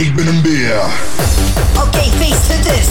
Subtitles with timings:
[0.00, 0.80] Ik ben een beer.
[1.76, 2.86] Oké, feesthutters.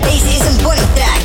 [0.00, 1.20] Deze is een bodytrack.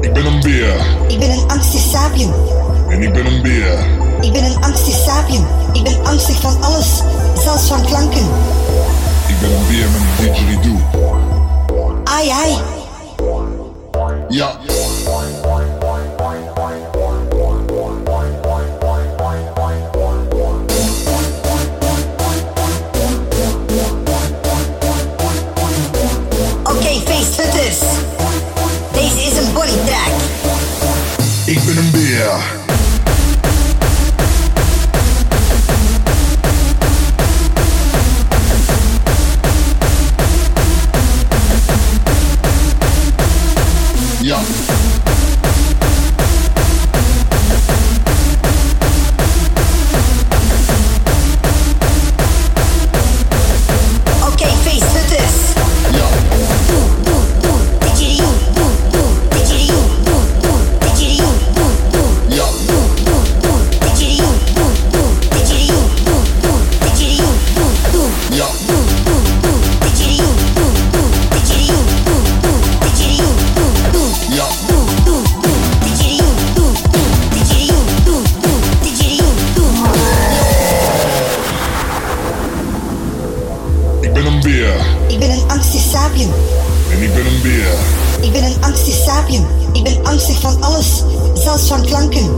[0.00, 0.74] Ik ben een beer.
[1.08, 2.32] Ik ben een angstig sapien.
[2.88, 3.78] En ik ben een beer.
[4.20, 5.46] Ik ben een angstig sapien.
[5.72, 7.02] Ik ben angstig van alles,
[7.42, 8.28] zelfs van klanken.
[9.26, 10.80] Ik ben een beer met een didgeridoo.
[12.04, 12.79] Ai ai.
[14.30, 14.60] Ja.
[14.62, 14.79] Oké,
[44.30, 45.19] や。
[85.60, 86.30] Angstig sapien.
[86.90, 87.74] En ik ben een beer.
[88.20, 89.46] Ik ben een angstig sapien.
[89.72, 91.02] Ik ben angstig van alles,
[91.34, 92.30] zelfs van klanken.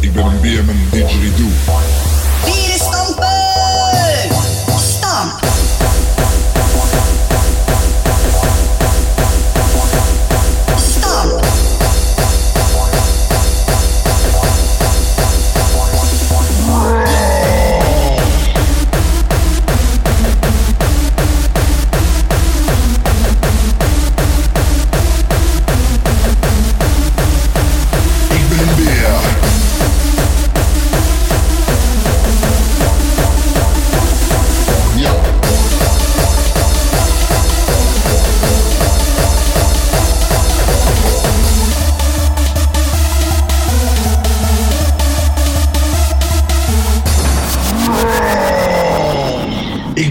[0.00, 1.48] Ik ben een beer met een didgeridoo.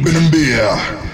[0.03, 1.12] Bin and beer.